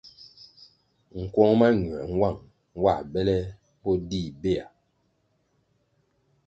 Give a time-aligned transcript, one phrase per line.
[1.19, 2.39] Nkwong mañuē nwang
[2.77, 3.37] nwā bele
[3.81, 4.67] bo dih béa.